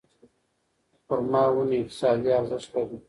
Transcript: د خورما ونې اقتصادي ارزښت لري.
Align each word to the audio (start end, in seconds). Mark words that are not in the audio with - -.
د 0.89 0.91
خورما 1.05 1.43
ونې 1.55 1.77
اقتصادي 1.83 2.29
ارزښت 2.39 2.69
لري. 2.73 2.97